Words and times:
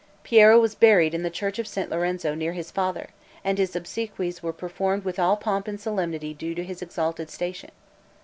Piero 0.23 0.59
was 0.59 0.73
buried 0.73 1.13
in 1.13 1.21
the 1.21 1.29
church 1.29 1.59
of 1.59 1.67
St. 1.67 1.91
Lorenzo, 1.91 2.33
near 2.33 2.53
his 2.53 2.71
father, 2.71 3.09
and 3.43 3.59
his 3.59 3.75
obsequies 3.75 4.41
were 4.41 4.51
performed 4.51 5.03
with 5.05 5.19
all 5.19 5.35
the 5.35 5.43
pomp 5.43 5.67
and 5.67 5.79
solemnity 5.79 6.33
due 6.33 6.55
to 6.55 6.63
his 6.63 6.81
exalted 6.81 7.29
station. 7.29 7.69